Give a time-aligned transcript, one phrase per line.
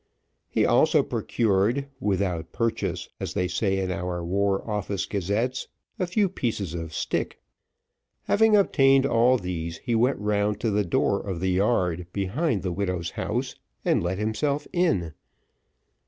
[0.49, 5.67] He also procured, "without purchase," as they say in our War Office Gazettes,
[5.99, 7.39] a few pieces of stick.
[8.23, 12.73] Having obtained all these, he went round to the door of the yard behind the
[12.73, 13.53] widow's house,
[13.85, 15.13] and let himself in.